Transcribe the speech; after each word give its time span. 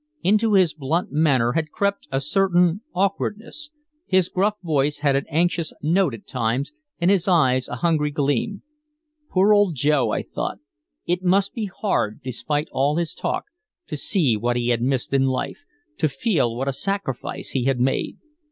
Into 0.23 0.53
his 0.53 0.73
blunt 0.73 1.11
manner 1.11 1.51
had 1.51 1.69
crept 1.69 2.07
a 2.11 2.19
certain 2.19 2.81
awkwardness, 2.95 3.69
his 4.07 4.29
gruff 4.29 4.55
voice 4.63 5.01
had 5.01 5.15
an 5.15 5.27
anxious 5.29 5.71
note 5.79 6.15
at 6.15 6.25
times 6.25 6.73
and 6.99 7.11
his 7.11 7.27
eyes 7.27 7.67
a 7.67 7.75
hungry 7.75 8.09
gleam. 8.09 8.63
Poor 9.29 9.53
old 9.53 9.75
Joe, 9.75 10.09
I 10.09 10.23
thought. 10.23 10.57
It 11.05 11.21
must 11.23 11.53
be 11.53 11.65
hard, 11.65 12.21
despite 12.23 12.67
all 12.71 12.95
his 12.95 13.13
talk, 13.13 13.45
to 13.85 13.95
see 13.95 14.35
what 14.35 14.57
he 14.57 14.69
had 14.69 14.81
missed 14.81 15.13
in 15.13 15.25
life, 15.27 15.65
to 15.99 16.09
feel 16.09 16.55
what 16.55 16.67
a 16.67 16.73
sacrifice 16.73 17.49
he 17.51 17.65
had 17.65 17.79
made. 17.79 18.17